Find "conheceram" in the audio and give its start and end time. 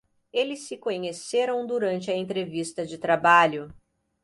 0.77-1.63